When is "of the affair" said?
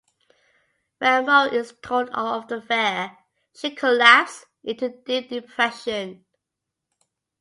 2.09-3.19